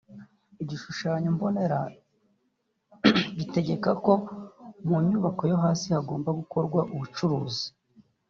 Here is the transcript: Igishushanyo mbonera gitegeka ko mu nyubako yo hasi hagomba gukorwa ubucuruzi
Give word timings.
Igishushanyo 0.61 1.29
mbonera 1.35 1.79
gitegeka 3.37 3.89
ko 4.05 4.13
mu 4.87 4.95
nyubako 5.07 5.41
yo 5.51 5.57
hasi 5.63 5.85
hagomba 5.95 6.29
gukorwa 6.39 6.79
ubucuruzi 6.93 7.65